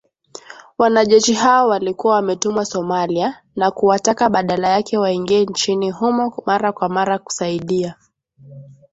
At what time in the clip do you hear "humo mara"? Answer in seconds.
5.91-6.71